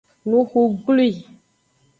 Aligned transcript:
Nuxu 0.29 0.61
glwi. 0.85 1.09